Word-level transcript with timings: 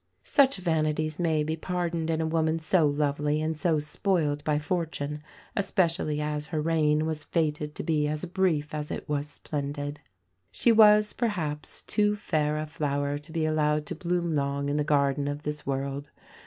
Such 0.23 0.57
vanities 0.57 1.19
may 1.19 1.43
be 1.43 1.55
pardoned 1.55 2.09
in 2.09 2.21
a 2.21 2.25
woman 2.25 2.57
so 2.57 2.87
lovely 2.87 3.39
and 3.39 3.55
so 3.55 3.77
spoiled 3.77 4.43
by 4.43 4.57
Fortune, 4.57 5.21
especially 5.55 6.19
as 6.19 6.47
her 6.47 6.59
reign 6.59 7.05
was 7.05 7.23
fated 7.23 7.75
to 7.75 7.83
be 7.83 8.07
as 8.07 8.25
brief 8.25 8.73
as 8.73 8.89
it 8.89 9.07
was 9.07 9.27
splendid. 9.29 9.99
She 10.49 10.71
was, 10.71 11.13
perhaps, 11.13 11.83
too 11.83 12.15
fair 12.15 12.57
a 12.57 12.65
flower 12.65 13.19
to 13.19 13.31
be 13.31 13.45
allowed 13.45 13.85
to 13.85 13.95
bloom 13.95 14.33
long 14.33 14.69
in 14.69 14.77
the 14.77 14.83
garden 14.83 15.27
of 15.27 15.43
this 15.43 15.67
world. 15.67 16.09